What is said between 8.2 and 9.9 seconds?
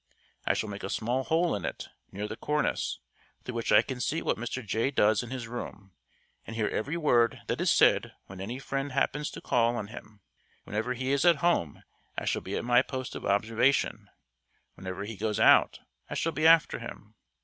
when any friend happens to call on